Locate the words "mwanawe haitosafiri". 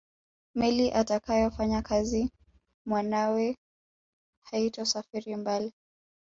2.87-5.35